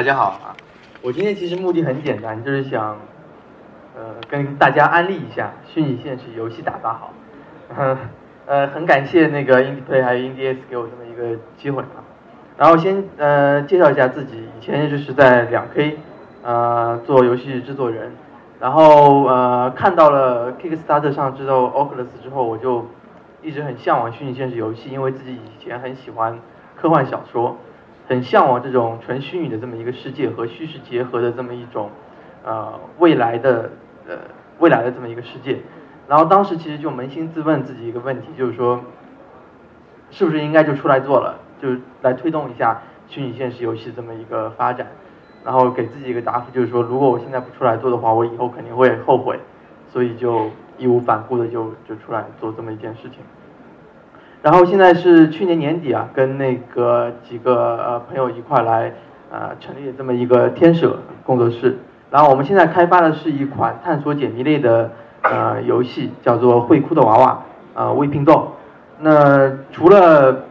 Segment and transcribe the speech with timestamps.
[0.00, 0.56] 大家好啊！
[1.02, 2.96] 我今天其实目的很简单，就是想，
[3.94, 7.12] 呃，跟大家安利一下虚拟现实游戏打发好。
[8.48, 12.00] 呃，很感谢那个 IndiePlay 还有 IndieX 给我这么一个机会啊。
[12.56, 15.98] 然后先呃介绍一下自己，以前就是在两 K，
[16.44, 18.10] 呃做游戏制作人，
[18.58, 22.86] 然后呃看到了 Kickstarter 上知道 Oculus 之后，我就
[23.42, 26.38] 一直很向往虚拟现实游戏，因为自己以前很喜欢
[26.80, 27.58] 科幻小说。
[28.10, 31.88] 很向往这种纯虚拟的这么一个世界和虚实结合的这么一种，
[32.44, 33.70] 呃未来的
[34.08, 34.16] 呃
[34.58, 35.60] 未来的这么一个世界，
[36.08, 38.80] 然后当时其实就扪心自问自己一个问题，就是说，
[40.10, 41.68] 是不是应该就出来做了，就
[42.02, 44.88] 来推动一下虚拟现实游戏这么一个发展，
[45.44, 49.38] 然后给自己一个答复，就是说如果我现在不出来做的话，我以后肯定会后悔，
[49.88, 53.20] 所以就义无反顾的就就出来做这么一件事情。
[54.42, 58.94] 然后现在是去年年底啊，跟那个几个呃朋友一块来，
[59.30, 61.76] 呃成立这么一个天舍工作室。
[62.10, 67.42] 然后我们现在开发的是一款探索解谜类的呃游戏，叫做《会哭的娃娃》
[67.78, 68.46] 啊，Weeping Doll。
[69.00, 70.44] 那除了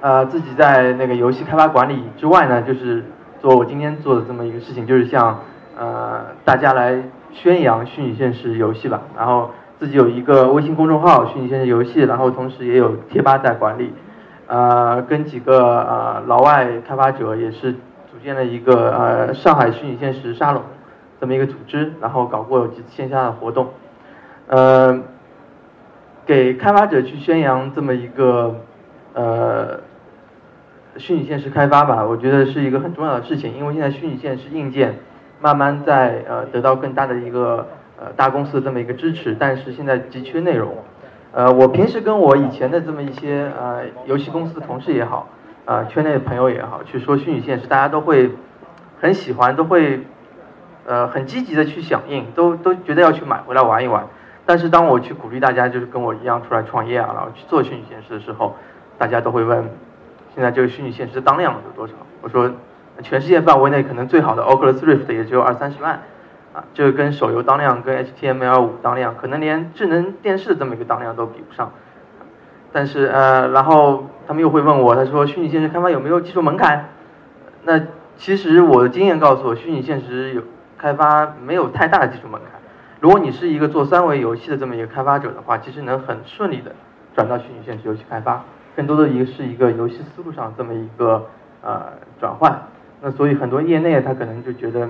[0.00, 3.04] 呃自己在那个游戏开发管理之外呢，就是
[3.40, 5.38] 做我今天做的这么一个事情，就是向
[5.78, 9.02] 呃大家来宣扬虚拟现实游戏吧。
[9.16, 9.52] 然后。
[9.78, 13.92] 自己有一个微信公众号“虚拟现实游戏”，然后同时也有贴吧在管理，
[14.48, 20.62] 呃，跟几个呃老外开发者也是组建了一个呃上海虚拟现实沙龙
[21.20, 23.68] 这么一个组织，然后搞过几次线下的活动，
[24.48, 24.98] 呃，
[26.26, 28.56] 给开发者去宣扬这么一个
[29.14, 29.78] 呃
[30.96, 34.98] 虚拟现实开发吧，我觉得是一个很重要的事情，因为现在虚拟现实硬件
[35.40, 37.64] 慢慢在呃得到更大的一个。
[38.00, 40.76] 呃，大公司的这么一个支持，但是现在急缺内容。
[41.32, 45.28] 呃，我平时跟我以前的这么一些呃游戏公司的同事也好，
[45.64, 48.30] 啊，圈内的朋友也好，去说虚拟现实，大家都会
[49.00, 50.00] 很喜欢，都会
[50.86, 54.06] 呃很积极的去响应，都都觉得要去买回来玩一玩。
[54.46, 58.56] 但是当我去鼓励大家，就是跟我一样出来创业啊，然后去做虚拟现实的时候，
[58.96, 59.68] 大家都会问，
[60.34, 61.92] 现在这个虚拟现实的当量有多少？
[62.22, 62.50] 我说，
[63.02, 66.00] 全世界范围内可能最好的 Oculus Rift 也只有二三十万。
[66.58, 71.70] 啊，就是跟手游当量、跟 HTML5 当量，可能连智能电视这么一个当量都比不上。
[72.72, 76.88] 但是呃，然后他们又会问我，他说虚拟现实开发有没有技术门槛？
[77.62, 77.80] 那
[78.16, 80.42] 其实我的经验告诉我，虚拟现实有
[80.76, 82.60] 开发没有太大的技术门槛。
[82.98, 86.72] 如果你是一个做三维游戏的这么一个开发者的话，其实能很顺利的
[87.14, 88.42] 转到虚拟现实游戏开发。
[88.74, 91.24] 更多的一个是一个游戏思路上这么一个
[91.62, 92.66] 呃转换。
[93.00, 94.88] 那所以很多业内他可能就觉得。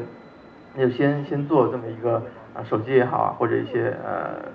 [0.78, 2.22] 那就先先做这么一个
[2.54, 4.48] 啊手机也好啊，或者一些呃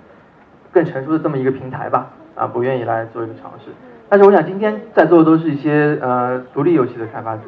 [0.72, 3.70] 更成熟的这么一个平台吧啊，不愿意来做一个尝试。
[4.08, 7.42] 但是我想今天在座的都是一些呃独立游戏的开发者，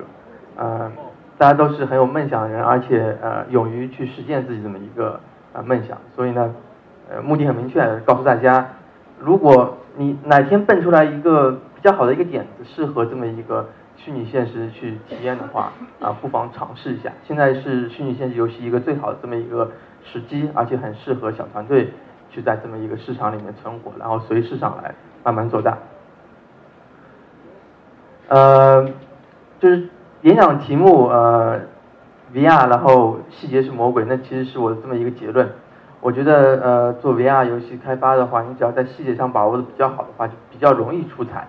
[0.57, 0.93] 呃
[1.39, 5.19] 大家都是很有梦想的人，而且呃勇于去实现自己这么一个
[5.55, 5.97] 呃梦想。
[6.15, 6.55] 所以呢，
[7.11, 8.69] 呃目的很明确，告诉大家，
[9.19, 13.67] 如果你哪天蹦出来一个比较好的一个点子，适合这么一个。
[14.07, 17.11] 虚拟现实去体验的话，啊，不妨尝试一下。
[17.25, 19.69] 现在是虚拟现实游戏一个最好的这么一个
[20.05, 21.93] 时机，而且很适合小团队
[22.31, 24.95] 去在这么一个市场里面存活，然后随市场来
[25.25, 25.77] 慢慢做大。
[28.29, 28.89] 呃，
[29.59, 29.89] 就是
[30.23, 31.63] 演讲题目呃
[32.33, 35.51] ，VR，然后细节是魔鬼，那其实是我的这么一个结论。
[36.01, 41.49] 我觉得呃，做 VR 游戏开发的话，你只要在细节上把握的比较好的话，就比较容易出彩。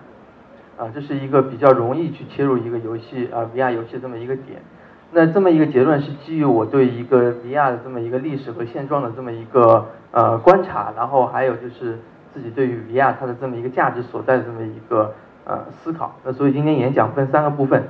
[0.78, 4.62] 啊，这是一个比较容易去切入一个游戏啊 VR 游戏这么一个点。
[5.10, 11.98] 那这么一个结论是基于我对一个 VR 的这么一个历史和现状的这么一个呃观察，然后还有就是
[12.32, 16.14] 自己对于 VR 它的这么一个价值所在的这么一个呃思考。
[16.24, 17.82] 那所以今天演讲分三个部分，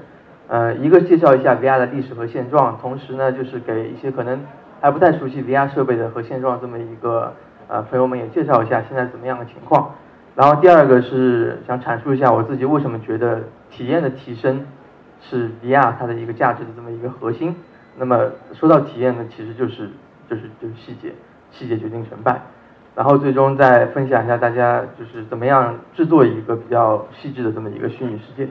[0.46, 4.40] 呃，一个介绍一下 VR 的历史和现状，同时呢就是给一些可能
[4.80, 7.34] 还不太熟悉 VR 设备的和现状这么一个
[7.66, 9.90] 呃朋友们也介绍一下现在怎么样的情况。
[10.38, 14.64] 然后第二个是想阐述一下我自己为什么觉得体验的提升
[15.20, 17.56] 是 VR 它的一个价值的这么一个核心。
[17.96, 19.90] 那么说到体验呢，其实就是
[20.30, 21.12] 就是就是细节，
[21.50, 22.40] 细节决定成败。
[22.94, 28.48] 然后最终再分享一下大家就是怎么样制作一个比较细致的这么一个虚拟世界。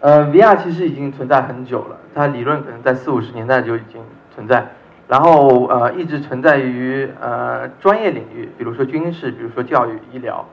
[0.00, 4.02] 呃，VR 其实已经存在很久了，它理论可能在四五十年代就已经
[4.34, 4.66] 存在。
[5.12, 10.46] 然后呃一直存在于呃专业领域，比如说军事，比如说教育、医疗，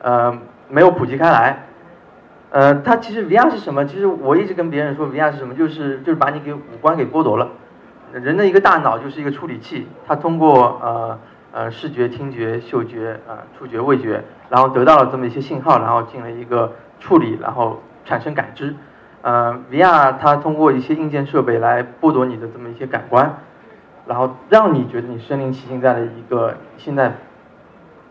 [0.00, 0.36] 呃
[0.68, 1.56] 没有普及开来。
[2.50, 3.86] 呃，它其实 VR 是什么？
[3.86, 7.48] 其实我一直跟别人说 VR 是什么，就是就是把你给五官给剥夺了。
[8.12, 11.18] 人的一个大脑就是一个处理器，它通过呃
[11.52, 18.74] 呃视觉、听觉、嗅觉、呃触觉、味觉，然后得到了这么一些信号，然后进了一个处理，然后产生感知。
[19.22, 23.38] 呃，VR 它通过一些硬件设备来剥夺你的这么一些感官，
[24.06, 27.12] 然后让你觉得你身临其境在了一个现在，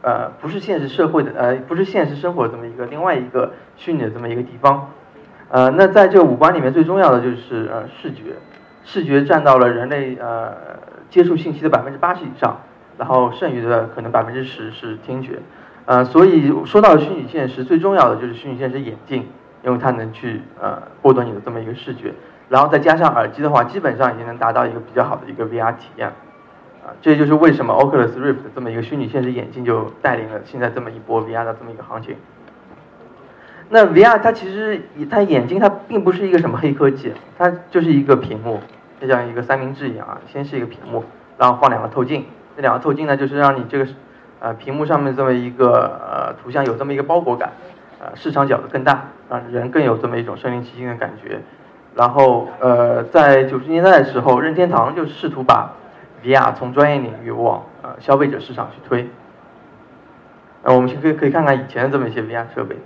[0.01, 4.89] 呃，不是现实社会的，呃，不是现实生活这么一个另外一个虚拟的这么一个地方。
[5.49, 8.35] 呃，那在这五官里面最重要的就是呃视觉，
[8.85, 10.55] 视觉占到了人类呃
[11.09, 12.61] 接触信息的百分之八十以上，
[12.97, 15.39] 然后剩余的可能百分之十是听觉。
[15.85, 19.27] 呃，所以说到虚拟现实，最重要的就是虚拟现实眼镜，
[19.63, 22.13] 因为它能去呃剥夺你的这么一个视觉，
[22.51, 26.09] 然后再加上耳机的话，基本上已经能达到一个比较好的一个 VR 体验。
[26.09, 32.18] 啊，这就是为什么 Oculus Rift 这么一个虚拟现实眼镜就带领了现在这么一波 VR 的这么一个行情。
[33.69, 38.59] 那 VR 它其实它眼睛它并不是一个什么黑科技，它就是一个屏幕，
[39.00, 41.06] 就像一个三明治一样啊，先是一个屏幕，
[41.38, 42.25] 然后放两个透镜，
[42.56, 43.88] 这两个透镜呢就是让你这个。
[44.44, 47.51] 呃，屏幕上面这么一个呃图像有这么一个包裹感，
[48.00, 51.42] 呃，视场角度更大，让人更有这么一种身临其境的感觉。
[51.95, 55.71] 然后呃，在九十年代的时候，任天堂就试图把
[56.23, 59.09] VR 从专业领域往呃消费者市场去推。
[60.63, 62.77] 那，我们可以可以看看以前的这么一些 VR 设备，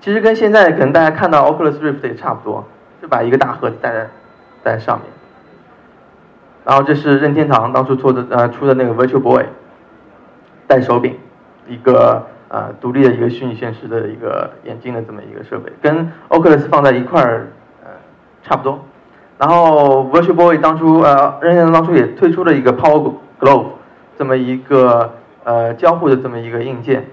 [0.00, 2.66] 其实跟现在可能大家看到 Oculus Rift 也差不多，
[3.00, 4.08] 就把一个大盒子带在
[4.62, 5.06] 带在上面。
[6.64, 9.44] 然后这是任天堂当初做的呃出的那个 Virtual Boy。
[10.64, 11.18] 带手柄，
[11.68, 17.48] 一个呃独立的一个虚拟现实的一个眼镜的这么一个设备，跟 Oculus 放在一块儿
[18.42, 18.80] 差不多。
[19.38, 23.66] 然后 Virtual Boy 当初呃任天堂当初也推出了一个 Power Glove
[24.18, 27.06] 这么一个呃交互的这么一个硬件。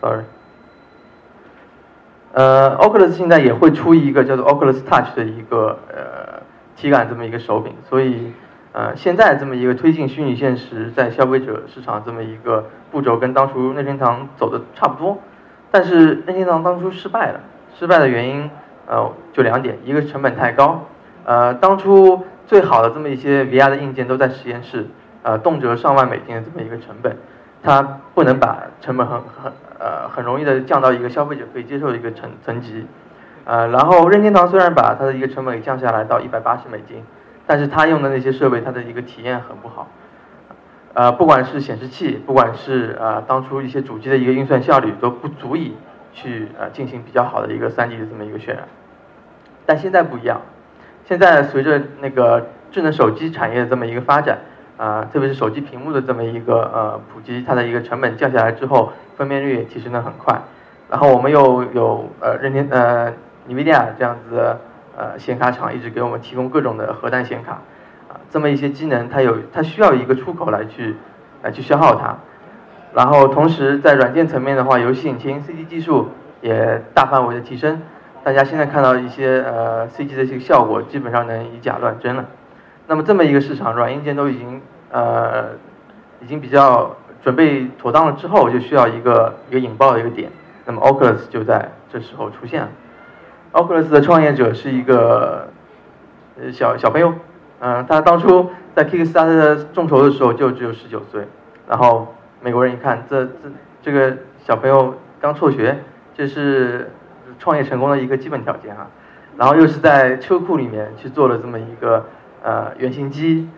[0.00, 0.24] ，sorry，
[2.32, 6.38] 呃，Oculus 现在也会出一个叫做 Oculus Touch 的一个呃。
[6.80, 8.32] 体感这么一个手柄，所以，
[8.72, 15.18] 呃，现在这么一个推进虚拟现实在消费者市场这么一个步骤，跟当初任天堂走的差不多，
[15.70, 17.40] 但是任天堂当初失败了，
[17.78, 18.50] 失败的原因，
[18.86, 20.84] 呃，就两点，一个成本太高，
[21.24, 24.86] 呃，当初最好的这么一些 VR 的硬件都在实验室，
[25.22, 27.16] 呃，动辄上万美金的这么一个成本，
[27.62, 32.86] 它不能把成本很很呃很容易的降到一个消费者可以接受的一个层层级。
[33.44, 37.02] 呃，然后任天堂虽然把它的一个成本给降下来到一百八十美金，
[37.48, 39.88] 但是它用的那些设备，它的一个体验很不好。
[40.92, 45.74] 呃，不管是显示器，不管是呃当初一些主机的一个运算效率，都不足以
[46.12, 48.68] 去呃进行比较好的一个三 D 的这么一个渲染。
[49.64, 50.42] 但现在不一样，
[51.06, 54.38] 现在随着那个智能手机产业的这么一个发展，
[54.76, 60.38] 啊，特别是手机屏幕的这么一个呃普及，它的一个成本降下来之后，分辨率也提升的很快。
[60.90, 63.10] 然后我们又有呃任天呃。
[63.48, 64.58] NVIDIA 这样子
[64.98, 67.52] 呃显卡厂一直给我们提供各种的核弹显卡，
[68.08, 70.96] 啊，这么一些机能，它有它需要一个出口来去
[71.42, 72.16] 来去消耗它，
[72.92, 76.08] 然后同时在软件层面的话，游戏引擎 CG 技术
[76.40, 77.80] 也大范围的提升，
[78.24, 82.24] 大家现在看到一些呃 CG 的这些效果，基本上能以假乱真了。
[82.88, 84.60] 那么这么一个市场，软硬件都已经
[84.90, 85.50] 呃
[86.20, 90.28] 已经比较准备妥当了之后，就需要一个一个引爆的一个点，
[90.64, 92.68] 那么 Oculus 就在这时候出现了。
[93.52, 95.48] Oculus 的创业者是一个
[96.38, 97.14] 呃小小朋友，
[97.60, 101.26] 嗯，他当初在 Kickstarter 众筹的时候就只有十九岁，
[101.66, 103.32] 然后美国人一看，这这
[103.82, 105.78] 这个小朋友刚辍学，
[106.14, 106.90] 这是
[107.38, 108.86] 创业成功的一个基本条件啊，
[109.36, 112.04] 然后又是在车库里面去做了这么一个
[112.42, 113.48] 呃原型机，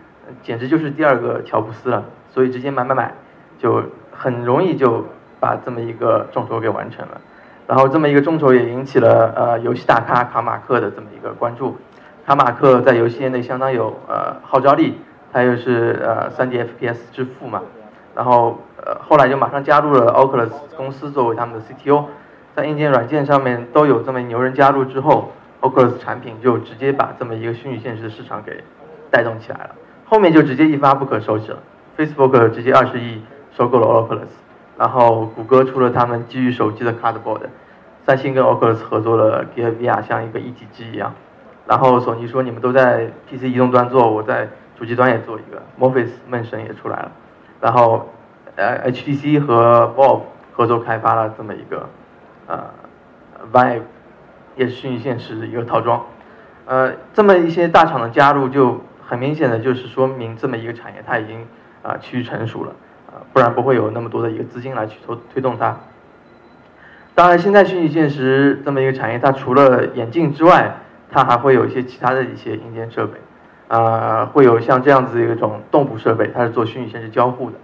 [0.41, 3.13] 简直就是第二个乔布斯了，所以直接买买买，
[3.59, 5.05] 就很容易就
[5.39, 7.19] 把这么一个众筹给完成了。
[7.71, 11.77] 然后这么一个众筹也引起了呃游戏大咖卡马克的这么一个关注，
[12.25, 14.97] 卡马克在游戏业内相当有呃号召力，
[15.31, 17.61] 他又是呃 3D FPS 之父嘛，
[18.13, 22.07] 然后呃后来就马上加入了 Oculus 公司作为他们的 CTO，
[22.57, 28.61] 在硬件软件上面都有这么牛人加入之后，Oculus 产品就直接把这么一个虚拟现实的市场给
[29.09, 29.69] 带动起来了，
[30.03, 31.59] 后面就直接一发不可收拾了
[31.97, 33.23] ，Facebook 直接二十亿
[33.55, 34.40] 收购了 Oculus。
[34.81, 37.41] 然后谷歌出了他们基于手机的 Cardboard，
[38.03, 41.13] 三星跟 Oculus 合作了 Gear VR，像一个一体机一样。
[41.67, 45.61] 然后索尼说你们都在 PC 移动端做，我在主机端也做一个。
[45.79, 47.11] Morpheus 梦神也出来了。
[47.61, 48.09] 然后
[48.55, 50.21] 呃 HTC 和 Valve
[50.51, 51.87] 合作开发了这么一个
[52.47, 52.63] 呃
[53.53, 53.83] Vive，
[54.55, 56.03] 也是虚拟现实的一个套装。
[56.65, 61.45] 呃，这么一些大厂的加入，就很明显的就是说明这么一个产业它已经
[61.83, 62.71] 啊趋于成熟了。
[63.33, 65.77] 不然不会有那么多的一个资金来去推推动它。
[67.13, 70.77] 当然，现在虚拟现实这么一个产业，它除了眼镜之外，
[71.11, 73.19] 它还会有一些其他的一些硬件设备，
[73.67, 77.57] 啊，会有像这样子一种动捕设备，它是做虚拟现实交互的。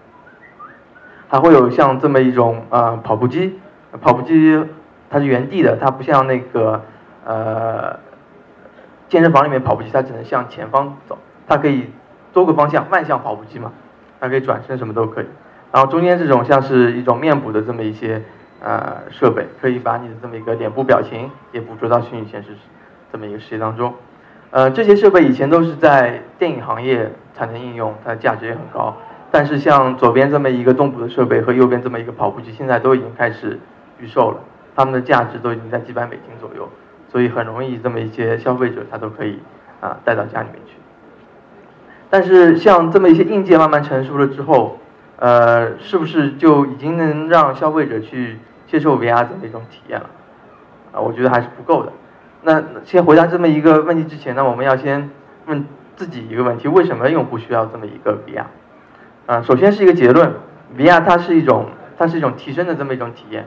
[1.29, 3.59] 还会有像这么一种呃跑步机，
[4.01, 4.63] 跑步机
[5.09, 6.81] 它是原地的，它不像那个
[7.25, 7.99] 呃
[9.09, 11.89] 健身房里面跑步机，它只能向前方走，它可以
[12.33, 13.71] 多个方向，万向跑步机嘛，
[14.19, 15.25] 它可以转身什么都可以。
[15.71, 18.21] 然后中间这种像是一种面部的这么一些
[18.61, 22.49] 呃设备，可以把你的这么一个脸部表情也捕捉到虚拟现实
[23.11, 23.93] 这么一个世界当中。
[24.49, 28.95] 呃，这些设备以前都是在电影行业产生应用，它的价值也很高。
[29.29, 33.59] 但是像左边这么一个动捕的设备和右边这么一个跑步机，现在都已经开始
[33.99, 34.39] 预售了，
[34.73, 36.67] 它们的价值都已经在几百美金左右，
[37.11, 39.37] 所以很容易这么一些消费者他都可以
[39.81, 40.75] 啊带到家里面去。
[42.09, 44.79] 但是像这么一些硬件慢慢成熟了之后，
[45.17, 50.09] 呃，是不是就已经能让消费者去接受 VR 这么一种体验了？
[50.93, 51.91] 啊，我觉得还是不够的。
[52.43, 55.09] 那先回答这么一个问题之前呢，我们要先
[55.47, 58.45] 问自己一个问题：为什么用户需要这么一个 VR？
[59.25, 60.31] 啊，首先是一个结论
[60.77, 61.65] ，VR 它是一种
[61.97, 63.45] 它是一种提升的这么一种体验，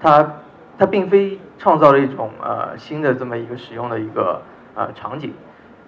[0.00, 0.34] 它
[0.78, 4.42] 它并非创造了一种呃新的这么一个使用的一个
[4.74, 5.32] 呃场景，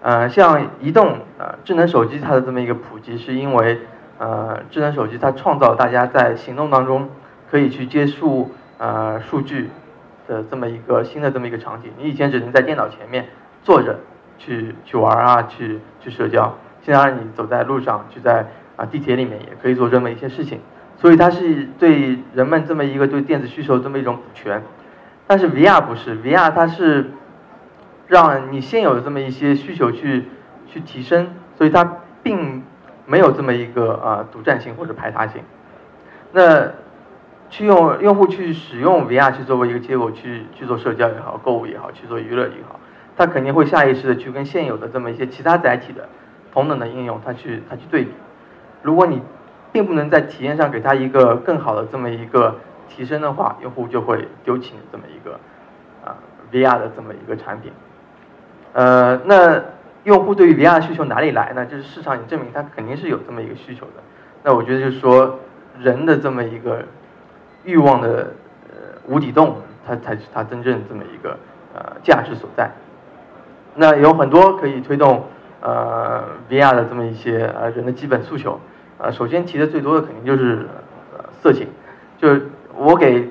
[0.07, 3.81] 呃，像移动呃智能手机它的这么一个普及，是因为
[4.19, 7.09] 呃智能手机它创造大家在行动当中
[7.51, 9.71] 可以去接触呃数据。
[10.29, 13.27] 的这么一个新的这么一个场景，你以前只能在电脑前面
[13.63, 13.97] 坐着
[14.39, 18.45] 去去玩啊，去去社交，现在你走在路上，去在
[18.75, 20.59] 啊地铁里面也可以做这么一些事情，
[20.99, 24.61] 所以它是对人们这么一个对电子需求这么一种补全。
[25.29, 27.13] 但是 VR 不是，VR 它是
[28.07, 30.27] 让你现有的这么一些需求去
[30.67, 32.63] 去提升，所以它并
[33.07, 35.43] 没有这么一个啊独占性或者排他性。
[36.33, 36.71] 那。
[37.49, 42.81] 去用用户去使用 VR 去作为一个接口去去做社交也好，购物也好，去做娱乐也好，
[43.17, 46.09] 他肯定会下意识的去跟现有的这么一些其他载体的
[46.53, 48.11] 同等的应用，他去他去对比。
[48.83, 49.23] 如果你
[49.71, 52.57] 并不能在体验上给他一个更好的这么一个
[52.89, 55.39] 提升的话，用户就会丢弃这么一个
[56.05, 56.19] 啊
[56.51, 57.71] VR 的这么一个产品。
[58.77, 59.63] 呃，那
[60.05, 61.65] 用户对于 VR 需求哪里来呢？
[61.65, 64.03] 就是市场已经证明它肯定是有这么一个需求的。
[64.43, 65.41] 那我觉得就是说
[65.79, 66.85] 人的这么一个。
[67.65, 68.31] 欲望的
[68.69, 68.77] 呃
[69.09, 71.37] 无底洞，它才是它真正这么一个
[71.75, 72.71] 呃价值所在。
[73.75, 75.25] 那有很多可以推动
[75.61, 78.61] 呃 VR 的这么一些呃人的基本诉求。
[78.99, 80.69] 呃，首先提的最多的肯定就是
[81.19, 81.67] 呃色情。
[82.19, 83.29] 就是我给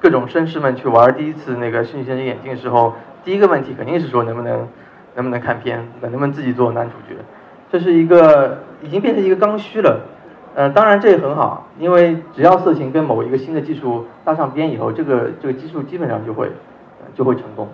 [0.00, 4.66] 各种绅士们去玩第一次那个虚拟现实眼镜的时候，第一个问题肯定是说能不能
[5.16, 7.20] 能不能看片，能不能自己做男主角。
[7.72, 10.00] 这是一个已经变成一个刚需了。
[10.54, 16.50] 嗯，当然这也很好，因为只要色情跟某一个新的技术搭上边以后，这个这个技术基本上就会
[17.14, 17.68] 就会成功。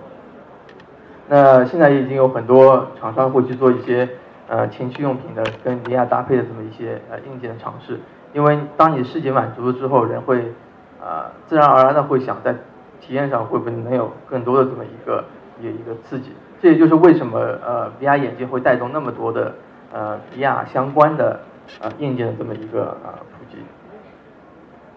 [1.29, 4.09] 那现在已经有很多厂商会去做一些
[4.49, 8.01] 呃情趣用品的跟 VR 搭配的这么一些呃硬件的尝试，
[8.33, 10.53] 因为当你视觉满足了之后，人会
[11.01, 12.53] 呃自然而然的会想在
[13.01, 15.25] 体验上会不会能有更多的这么一个
[15.61, 16.33] 一个一个刺激，
[16.63, 19.53] 这也就是为什么呃 VR 眼镜会带动那么多的
[19.93, 21.41] 呃 VR 相关的。
[21.81, 23.57] 啊，硬件的这么一个啊普及。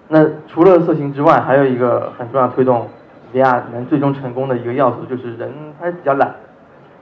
[0.08, 2.90] 那除了色情之外，还有一个很重要推动
[3.34, 6.36] VR 能最终成功的一个要素，就是人他比较懒，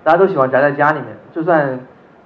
[0.04, 1.08] 大家都喜欢宅在家里面。
[1.34, 1.80] 就算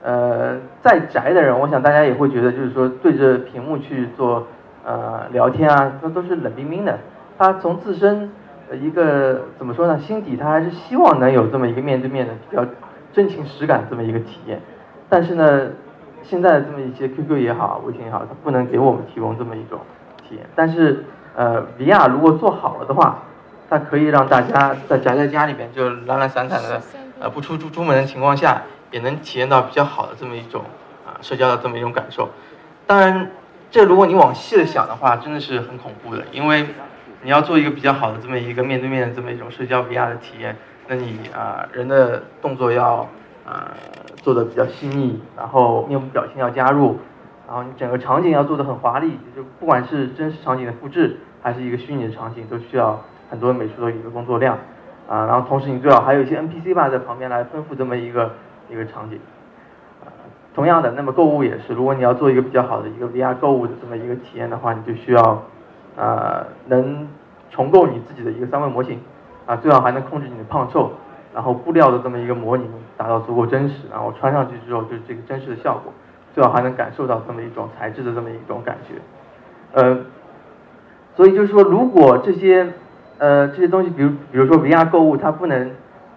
[0.04, 4.48] 呃再宅的人，我想大家也会觉得，就是说对着屏幕去做
[4.84, 6.98] 呃聊天啊，那都是冷冰冰的。
[7.38, 8.32] 他从自身
[8.76, 12.66] 一个怎么说呢，心底他还是希望能有这么一个面对面的比较
[13.14, 14.62] 真情实感这么一个体验。
[15.10, 15.68] 但是呢。
[16.24, 19.80] 现在的这么一些 QQ 也好，微信也好，它不能给我们提供这么一种
[20.28, 20.46] 体验。
[20.56, 23.24] 但是，呃，VR 如果做好了的话，
[23.70, 26.82] 它可以让大家在宅在家里边就懒懒散散的，
[27.22, 30.64] 呃，不出出出门的情况下，也能体验到比较好的这么一种
[31.06, 32.28] 啊社交的这么一种感受。
[32.86, 33.32] 当然，
[33.72, 36.68] 这如果你往细了想的话，真的是很恐怖的，因为
[37.28, 40.56] 你要做一个比较好的这么一个面对面的这么一种社交 VR 的体验，
[40.88, 43.06] 那你啊人的动作要。
[43.50, 43.66] 呃，
[44.18, 46.98] 做的比较细腻，然后面部表情要加入，
[47.48, 54.58] 然后你整个场景要做的很华丽，就不管是真实场景的复制，还是一个虚拟的场景，都需要很多美术的一个工作量，
[55.08, 58.34] 啊，然后同时你最好还有一些 NPC 吧在旁边来丰富这么一个
[58.70, 59.18] 一个场景。
[60.54, 65.42] 同样的，那么购物也是，如果你要做一个比较好的一个 VR 购物的这么一个体验的话，你就需要，
[65.98, 67.10] 呃，能
[67.52, 69.02] 重构你自己的一个三维模型，
[69.46, 70.92] 啊，最好还能控制你的胖瘦。
[71.34, 75.94] 然后布料的这么一个模拟达到足够真实，然后穿上去之后就是这个真实的效果，
[76.34, 78.96] 最好还能感受到这么一种材质的这么一种感觉，
[79.74, 80.00] 呃，
[81.16, 82.74] 所以就是说，如果这些
[83.20, 85.72] 呃这些东西，比如比如说 VR 购物，它不能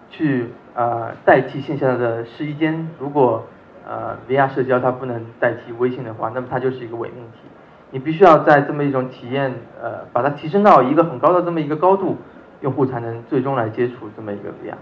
[0.09, 3.43] 去呃代替线下的试衣间，如果
[3.87, 7.41] 呃 VR 社交它不能代替微信的话，那么它就是一个伪命题，
[7.91, 12.17] 你必须要在这么一种体验，呃，把它提升到一个很高的这么一个高度，
[12.61, 14.73] 用户才能最终来接触这么一个 VR。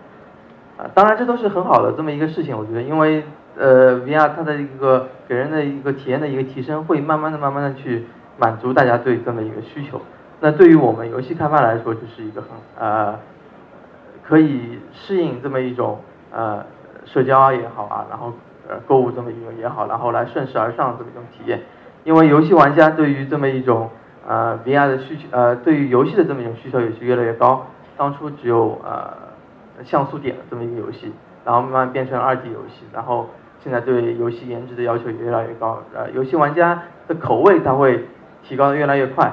[0.82, 3.24] 啊，当然这都是很好的这么一个事情，我觉得，因为
[3.58, 8.06] 呃，VR 它的一个给人的一个体验的一个提升，会慢慢的、慢慢的去
[8.38, 10.00] 满足大家对这么一个需求。
[10.40, 13.20] 那对于我们游戏开发来说，就是一个很呃，
[14.24, 16.00] 可以适应这么一种
[16.32, 16.64] 呃
[17.04, 18.32] 社交也好啊，然后
[18.70, 21.60] 呃购物这么一个也好，然后来顺势而上这么一种体验。
[22.04, 23.90] 因为游戏玩家对于这么一种
[24.28, 27.68] 呃 VR 的需求，呃，对于游戏的这么一种需求也是越来越高。
[27.98, 29.30] 当初只有呃。
[29.86, 31.10] 像素点的这么一个游戏，
[31.46, 33.30] 然后慢慢变成二 D 游戏，然后
[33.64, 38.04] 现在对游戏颜值的要求也越来越高，呃，游戏玩家的口味它会
[38.44, 39.32] 提高的越来越快，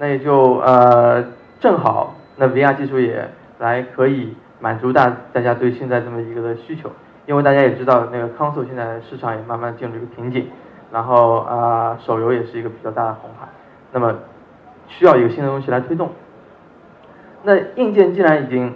[0.00, 1.24] 那也就呃
[1.60, 3.30] 正好，那 VR 技术也
[3.60, 6.90] 来可以满足大大家对现在这么一个的需求，
[7.26, 10.48] 因为大家也知道那个 console 现在市场也慢慢进入一个瓶颈，
[10.94, 13.48] 然后啊手游也是一个比较大的红海，
[13.92, 14.14] 那么
[14.86, 16.12] 需要一个新的东西来推动，
[17.42, 18.72] 那硬件既然已经。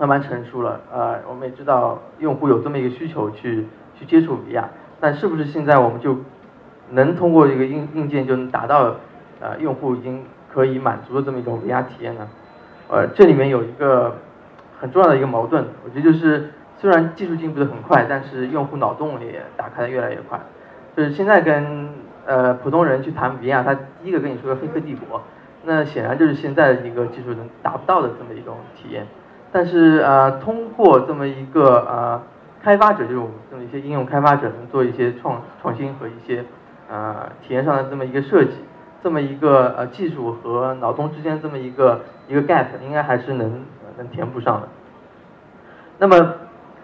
[0.00, 3.66] 慢慢成熟了，呃，我们也知道用户有这么一个需求去
[3.98, 4.64] 去接触 VR，
[4.98, 6.16] 但是不是现在我们就
[6.88, 8.96] 能通过一个硬硬件就能达到
[9.40, 12.26] 呃用户已经可以满足的这么一种 VR 体验呢？
[12.88, 14.16] 呃，这里面有一个
[14.80, 20.40] 很重要的一个矛盾，我觉得就是虽然技术进步的很快，但是用户脑洞也打开的越来越快。
[20.96, 21.88] 就是现在跟
[22.26, 25.18] 呃普通人去谈 VR，他第一个跟你说的《黑客帝国》，
[25.64, 29.06] 那显然就是现在的一个技术能达不到的这么一种体验。
[29.52, 32.22] 但是呃，通过这么一个呃
[32.62, 36.44] 开发者，就是我们这么一些应用开发者，能做一些创创新和一些
[36.88, 38.52] 呃体验上的这么一个设计，
[39.02, 43.64] 这么一个呃技术和脑洞之间这么一个一个 gap，应该还是能
[43.96, 44.68] 能填补上的。
[45.98, 46.34] 那么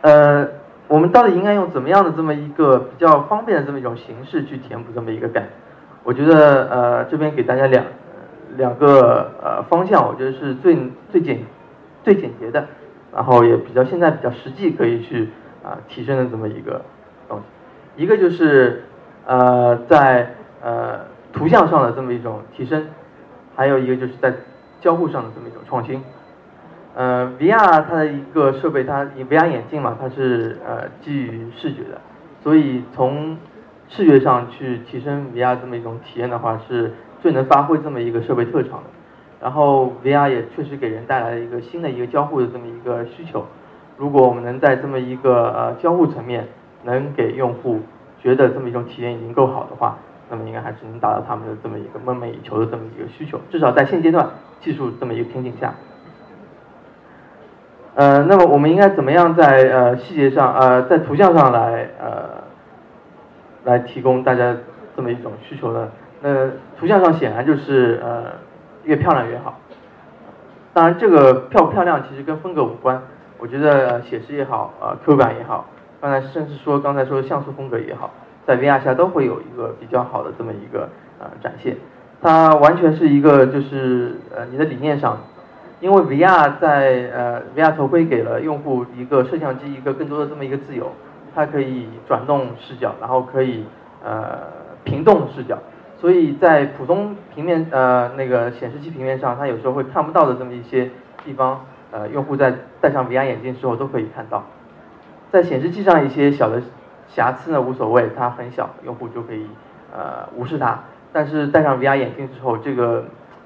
[0.03, 0.49] 呃，
[0.97, 5.43] 我们到底应该用怎么样的这么一个比较方便的这么一种形式去填补这么一个 gap？
[6.03, 7.85] 我觉得呃这边给大家两
[8.57, 10.75] 两个呃方向，我觉得是最
[11.13, 11.41] 最简。
[12.03, 12.65] 最简洁的，
[13.13, 15.29] 然后也比较现在比较实际可以去
[15.65, 16.81] 啊提升的这么一个
[17.29, 18.85] 东西，一个就是
[19.27, 21.01] 呃在呃
[21.33, 22.87] 图像上的这么一种提升，
[23.57, 24.33] 还有一个就是在
[24.81, 26.01] 交互上的这么一种创新。
[26.99, 32.01] 呃，VR 它的一个设备，它 VR 眼镜嘛，它是呃基于视觉的，
[32.43, 33.37] 所以从
[33.87, 38.85] 视觉上去提升 VR 这么一种体验的话，是最能发挥这么一个设备特长的。
[39.43, 43.45] 然后 VR 也确实给人带来了一个新的一个交互的这么一个需求。
[43.99, 46.49] 如果我们能在这么一个呃交互层面，
[46.85, 47.81] 能给用户
[48.23, 49.99] 觉得这么一种体验已经够好的话，
[50.31, 53.39] 那么应该还是能达到他们的这么一个梦寐以求的这么一个需求。
[53.51, 54.27] 至少在现阶段
[54.63, 55.75] 技术这么一个瓶颈下。
[57.97, 62.45] 呃，那么我们应该怎么样在呃细节上呃在图像上来呃
[63.65, 64.55] 来提供大家
[64.95, 65.89] 这么一种需求呢？
[66.23, 66.47] 那
[66.79, 68.47] 图像上显然就是呃。
[68.87, 69.59] 越漂亮越好，
[70.73, 73.03] 当然这个漂不漂亮其实跟风格无关。
[73.37, 75.67] 我觉得写实也好，呃，Q 版也好，
[76.01, 78.13] 刚才甚至说刚才说的像素风格也好，
[78.47, 81.77] 在 VR 下都会有一个比较好的这么一个呃展现。
[82.23, 85.19] 它完全是一个就是呃你的理念上，
[85.81, 90.91] 因为 VR 在呃 VR 头盔给了用户一个摄像机一个更多的这么一个自由，
[91.35, 93.65] 它可以转动视角，然后可以
[94.05, 94.39] 呃
[94.85, 95.59] 平动视角。
[95.99, 100.91] 所以在普通平面呃那个显示器平面上，它有时候会看不到的这么一些
[101.25, 104.45] 地方，呃，用户在戴上 VR 眼镜之后都可以看到。
[105.31, 106.63] 在显示器上一些小的
[107.09, 109.47] 瑕疵呢无所谓，它很小，用户就可以
[109.95, 110.79] 呃无视它。
[111.13, 113.05] 但是戴上 VR 眼镜之后，这个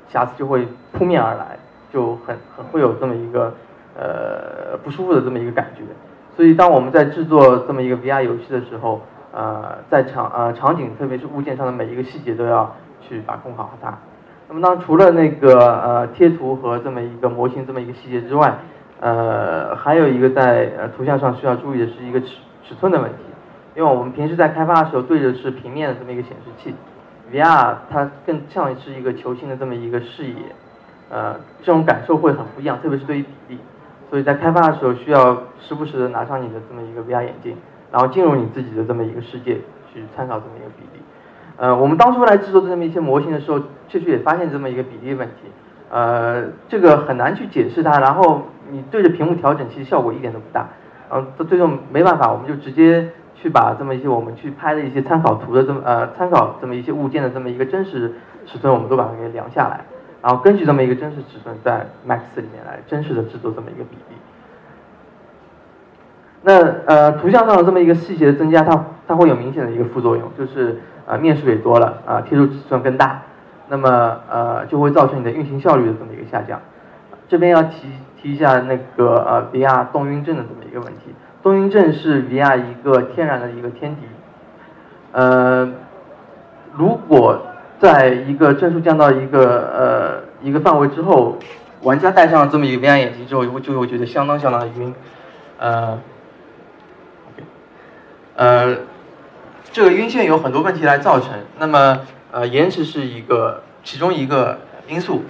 [0.09, 1.57] 瑕疵就会扑面而来，
[1.93, 3.55] 就很很会有这么一个
[3.97, 5.83] 呃不舒服的这么一个感觉。
[6.37, 13.99] 所以当我们在制作这么一个 VR 游戏的时候，呃，在场呃场景，特别是物件上的每一个细节都要去把控好它。
[14.49, 18.59] 那么，当除了那个呃贴图和这么一个模型这么一个细节之外，
[19.01, 23.19] 呃，还有一个在呃图像上需要注意的是一个尺尺寸的问题。
[23.77, 26.75] 因为我们平时在开发的时候对着是平面的这么一个显示器
[27.33, 30.35] ，VR 它更像是一个球形的这么一个视野，
[31.11, 33.59] 呃，这种感受会很不一样，特别是对于比例。
[34.09, 37.57] 所以在开发的时候需要时不时的拿上你的这么一个 VR 眼镜。
[37.93, 39.59] 然后进入你自己的这么一个世界
[39.93, 41.03] 去参考这么一个比例，
[41.57, 45.51] 呃，我们当初来制作这么一些模型的时候，确实也发现这么一个比例问题，
[45.91, 50.69] 呃，这个很难去解释它，然后你对着屏幕调整，其实效果一点都不大，
[51.11, 58.15] 然后最终没办法，我们就直接去把这么一些我们去拍的一些参考图的这么呃参考这么一些物件的这么一个真实
[58.47, 59.81] 尺寸，我们都把它给量下来，
[60.23, 64.17] 然后根据这么一个真实尺寸，在 Max 里面来真实的制作这么一个比例。
[66.43, 66.53] 那
[66.87, 73.23] 呃图像上的这么一个细节的增加，它它会有明显的一个副作用，就是啊面数也多了啊贴图尺寸更大，
[73.69, 76.61] 那么呃就会造成你的运行效率的这么一个下降。
[77.29, 77.89] 这边要提
[78.21, 84.03] 提一下那个呃 VR 动晕症的这么一个问题，动晕症是 VR 一个天然的一个天敌，
[85.13, 85.71] 呃，
[86.75, 87.41] 如果
[87.81, 91.39] 在一个帧数降到一个呃一个范围之后，
[91.81, 94.95] 玩家戴上这么一个 VR 眼镜之后，就会觉得相当相当的晕，
[95.59, 95.99] 呃，
[98.37, 98.77] 呃，
[99.73, 105.23] 这个晕眩有很多问题来造成，那么呃延迟是一个其中一个因素。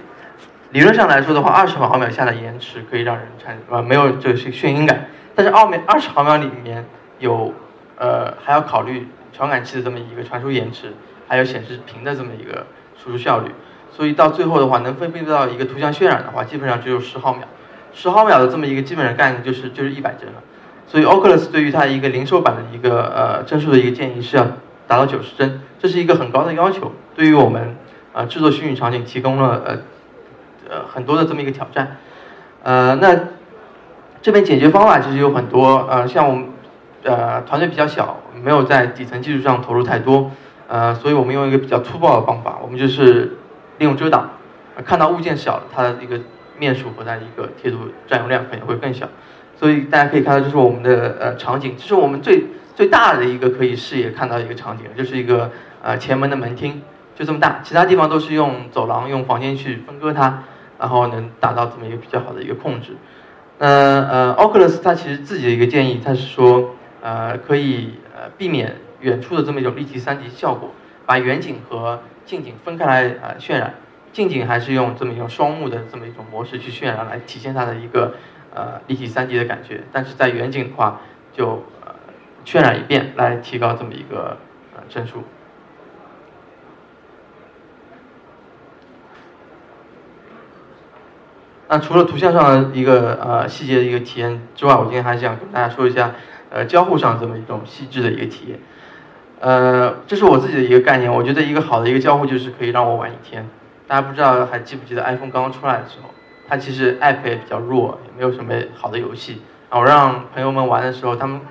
[0.71, 6.85] 理论上来说的话，二十毫秒下的延迟可以让人产呃没有这个眩晕感，但是二秒二十毫秒里面
[7.19, 7.53] 有
[7.97, 10.93] 呃还要考虑传感器的这么一个传输延迟，
[11.31, 12.65] 还有显示屏的这么一个
[13.01, 13.51] 输出效率，
[13.89, 17.47] 所以到最后的话能分配到一个图像渲染的话，基本上只有十毫秒，
[17.93, 20.43] 十毫秒的这么一个基本的概念就是就是一百帧了，
[20.85, 24.45] 所以 Oculus 对于它一个零售版的一个呃帧数的一个建议是要
[24.87, 27.77] 达到九十帧，这是一个很高的要求，对于我们
[28.11, 29.77] 啊制作虚拟场景提供了呃。
[30.69, 31.97] 呃，很多的这么一个挑战，
[32.63, 33.13] 呃，那
[34.21, 36.45] 这边解决方法其实有很多，呃，像我们
[37.03, 40.31] 呃团队比较小，没有在底层技术上投入太多，
[40.71, 43.37] 呃，所以我们用一个比较粗暴的方法，我们就是
[43.77, 44.29] 利用遮挡，
[44.85, 46.17] 看到物件小了，它的一个
[46.57, 49.09] 面数和它一个贴图占用量可能会更小，
[49.55, 55.51] 所以大家可以看到，这是我们的呃场景，这是我们最最大的一个可以视野看到一个场景，就是一个
[55.83, 56.81] 呃前门的门厅，
[57.13, 60.43] 就这么大，其他地方都是用走廊、用房间去分割它。
[60.81, 62.97] 然后能达到这么一个比较好的一个控制。
[63.59, 66.71] 那呃，Oculus 它其实自己的一个建议，它是说
[67.03, 70.71] 呃可以呃避免远处的这么一种立体 3D 效果，
[71.05, 73.75] 把远景和近景分开来呃渲染。
[74.13, 78.15] 近景还是用这么一种双目的这么一种模式去渲染来体现它的一个
[78.53, 79.83] 呃立体 3D 的感觉。
[79.91, 80.99] 但是在远景的话，
[81.31, 81.95] 就呃
[82.45, 84.37] 渲染一遍来提高这么一个
[84.75, 85.23] 呃帧数。
[91.69, 96.11] 那除了图像上的一个呃细节的一个体验之外，我今天还想跟大家说一下，
[96.49, 98.59] 呃交互上这么一种细致的一个体验。
[99.41, 103.49] 呃，这是我自己的一个概念，我觉得一个好的一个交互就是可以让我玩一天。
[103.87, 106.11] 大家不知道还记不记得 iPhone 刚刚出来的时候，
[106.47, 109.41] 它其实 App 也比较弱，也没有什么好的游戏。
[109.71, 111.41] 然后让朋友们玩的时候，他们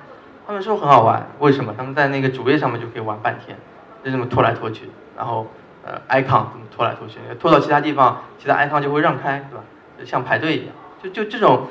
[0.47, 1.75] 他们说很好玩，为什么？
[1.77, 3.57] 他们在那个主页上面就可以玩半天，
[4.05, 5.47] 就这么拖来拖去，然后
[5.83, 9.63] 呃 icon 怎么拖来拖去，拖到其他地方，其他 icon 就会让开，对吧？
[10.05, 10.73] 像排队一样，
[11.03, 11.67] 就就这种，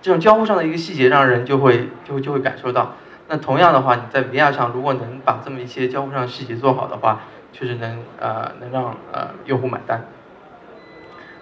[0.00, 2.96] 这种交互上的一个细节，让人就会就就会感受到。
[3.32, 10.06] 那同样的话，你在 VR 上如果能把这么一些交互上细节做好的话，确实能呃能让呃用户买单。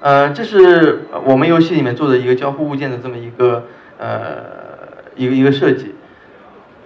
[0.01, 3.65] 呃，这是我们游戏里面做的一个交互物件的这么一个
[3.99, 5.97] 呃一个一个设计。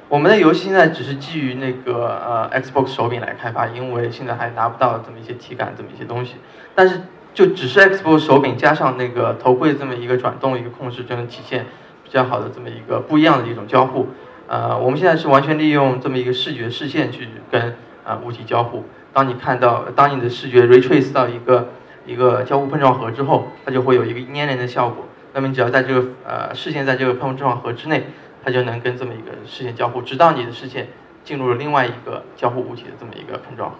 [0.08, 6.36] 我们的游戏现在只是基于那个呃 Xbox 手柄来开发，因为现在还拿不到这么一些体感这么一些东西，
[6.74, 7.02] 但是。
[7.34, 11.66] 就只是 Xbox 手柄加上那个头盔这么一个转动一个控制，就能体现
[12.04, 14.06] 比较好的这么一个不一样的一种交互。
[14.46, 18.84] 呃，我们现在是完全利用这么一个视觉视线去跟啊物体交互。
[19.12, 21.68] 当你看到，当你的视觉 retrace 到一个
[22.04, 25.06] 一个交互碰撞盒之后，它就会有一个粘连的效果。
[25.32, 28.04] 那么你只要在这个呃视线在这个碰撞盒之内，
[28.44, 30.88] 它就能跟这么一个视线交互，直到你的视线
[31.24, 33.76] 进入了另外一个交互物体的这么一个碰撞盒。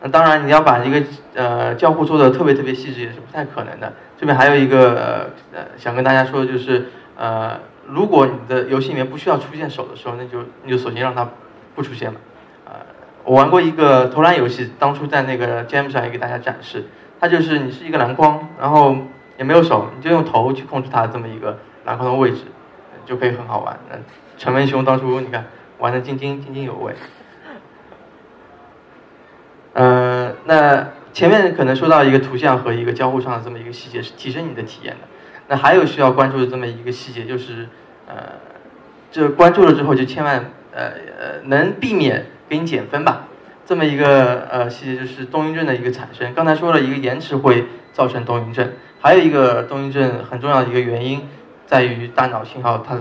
[0.00, 1.02] 那当然，你要把一个
[1.34, 3.92] 呃交互做的特别特别细致也是不太可能的。
[4.18, 11.28] 这边还有一个呃想跟大家说的就是，呃，如果你的游戏里面不需要出现手的时候，那就你就索性让它
[11.74, 12.20] 不出现了。
[12.64, 12.72] 呃，
[13.24, 16.84] 我玩过一个投篮游戏，当初在那个 Jam 上也给大家展示，
[17.20, 18.96] 它就是你是一个篮筐，然后
[19.38, 22.42] 也没有手，你就用头去控制它这么一个篮筐的位置，
[23.04, 23.78] 就可以很好玩。
[23.90, 23.96] 那
[24.38, 25.46] 陈文雄当初你看
[25.78, 26.94] 玩的津津津津有味。
[29.74, 35.08] 呃，那前面可能说到一个图像和一个交互上的这么一个细节是提升你的体验的，
[35.52, 37.68] 那还有需要关注的这么一个细节就是，
[38.06, 38.14] 呃，
[39.10, 40.84] 这关注了之后就千万呃
[41.20, 43.28] 呃能避免给你减分吧，
[43.66, 46.32] 这么一个呃细节就是动晕症的一个产生。
[46.32, 51.28] 刚才说了一个延迟会造成动晕症，还有一个动晕症很重要的一个原因
[51.66, 52.96] 在于大脑信号它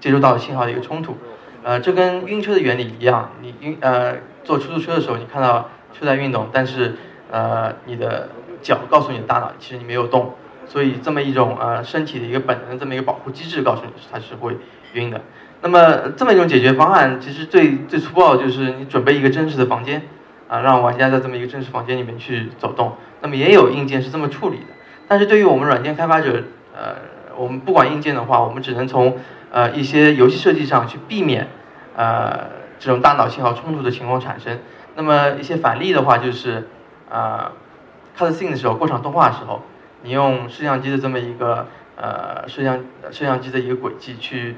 [0.00, 1.18] 接收到信号的一个冲突，
[1.62, 5.68] 呃，这跟晕车的原理一样，你晕呃坐出租车的时候你看到。
[5.92, 6.94] 车在运动，但是，
[7.30, 8.28] 呃，你的
[8.62, 10.32] 脚告诉你的大脑，其实你没有动，
[10.70, 14.56] 所以这么一种呃身体的一个本能，这么一个保护机制告诉你它是会
[14.92, 15.20] 晕的。
[15.62, 20.00] 那么这么一种解决方案，其实最最粗暴的就是你准备一个真实的房间，
[20.46, 22.94] 啊，让玩家在这么一个真实房间里面去走动。
[23.20, 24.66] 那么也有硬件是这么处理的，
[25.08, 26.94] 但是对于我们软件开发者，呃，
[27.36, 29.18] 我们不管硬件的话，我们只能从
[29.50, 31.48] 呃一些游戏设计上去避免，
[31.96, 32.46] 呃，
[32.78, 34.60] 这种大脑信号冲突的情况产生。
[34.94, 36.68] 那么一些反例的话就是，
[37.10, 37.52] 啊
[38.16, 39.62] ，cut scene 的时候过场动画的时候，
[40.02, 42.78] 你用摄像机的这么一个呃摄像
[43.10, 44.56] 摄像机的一个轨迹去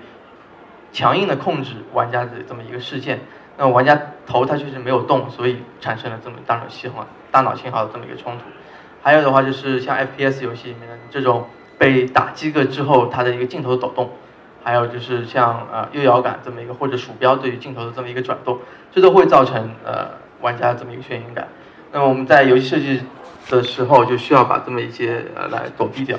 [0.92, 3.20] 强硬的控制玩家的这么一个事件，
[3.56, 8.44] 那玩家头他确实没有动，所以产生了这么大脑信号大脑信号的这么一个冲突。
[9.02, 14.10] 还有的话就是像 FPS 游戏里面的这种被打击个之后，它的一个镜头抖动，
[14.62, 18.60] 还有就是像呃右摇杆这么一个或者鼠标对于镜头的这么一个转动，
[18.92, 21.48] 这都会造成呃玩家这么一个眩晕感。
[21.90, 23.02] 那么我们在游戏设计
[23.50, 26.16] 的时候就需要把这么一些呃来躲避掉。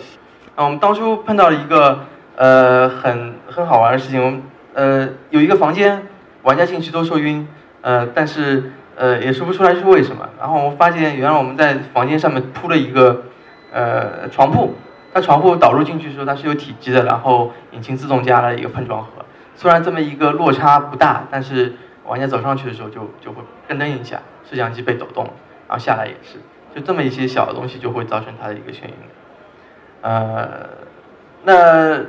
[0.56, 2.06] 啊，我们当初碰到了一个
[2.36, 6.08] 呃很很好玩的事情，我们呃有一个房间，
[6.44, 7.48] 玩家进去都说晕，
[7.82, 8.72] 呃但是。
[8.96, 10.30] 呃，也说不出来是为什么。
[10.40, 13.24] 然后我们发现，原来我们在房间上面铺了一个
[13.72, 14.76] 呃床铺，
[15.12, 19.08] 它床铺导入进去的时候，它是有体积的，然后引擎自动加了一个碰撞盒。
[19.56, 21.74] 虽然这么一个落差不大，但是
[22.06, 25.24] 玩家走上去的时候就就会咯噔一下，摄像机被抖动，
[25.68, 26.38] 然后下来也是，
[26.76, 28.94] 就这么一些小的东西就会造成它的一个眩晕。
[30.02, 30.70] 呃，
[31.44, 32.06] 那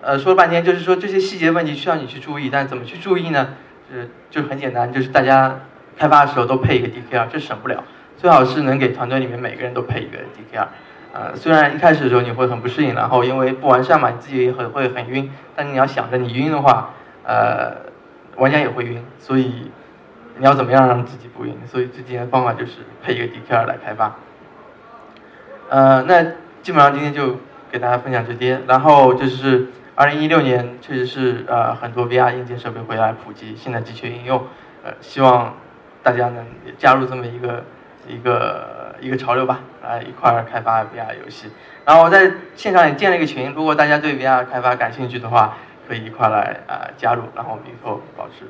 [0.00, 3.48] 呃说了半天，就是说这些细节问题需要你去注意，但怎么去注意呢？
[3.90, 5.60] 是就很简单，就是大家。
[5.98, 7.82] 开发的时候都配一个 DKR，这省不了。
[8.18, 10.66] 最好是能给团队里面每个人都配一个 DKR。
[11.14, 15.32] 呃，虽然一开始的时候你会很不适应，然后因为不完善嘛，你自己也很会很晕。
[15.54, 16.90] 但你要想着你晕的话，
[17.24, 17.74] 呃，
[18.36, 19.70] 玩家也会晕，所以
[20.38, 21.56] 你要怎么样让自己不晕？
[21.66, 24.14] 所以最简单的方法就是配一个 DKR 来开发。
[25.68, 26.22] 呃，那
[26.62, 27.36] 基本上今天就
[27.70, 28.60] 给大家分享这些。
[28.66, 34.44] 然后就是二零一六年确实是呃很多 VR 硬件设备会来普及，现在的确应用，
[34.84, 35.54] 呃，希望。
[36.02, 36.46] 大家能
[36.78, 37.64] 加入这么一个
[38.06, 41.50] 一个一个潮流吧，来一块儿开发 VR 游戏。
[41.84, 45.54] 然后我在现场也建了一个群，如果大家对 VR 开发感兴趣的话，
[45.88, 48.46] 可以一块来啊加入，然后我们以后保持。